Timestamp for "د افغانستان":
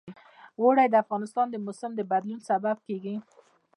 0.89-1.47